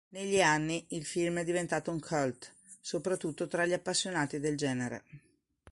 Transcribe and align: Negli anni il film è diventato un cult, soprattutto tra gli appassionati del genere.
Negli 0.13 0.41
anni 0.41 0.83
il 0.97 1.05
film 1.05 1.37
è 1.37 1.43
diventato 1.43 1.91
un 1.91 1.99
cult, 1.99 2.51
soprattutto 2.81 3.45
tra 3.45 3.67
gli 3.67 3.73
appassionati 3.73 4.39
del 4.39 4.57
genere. 4.57 5.03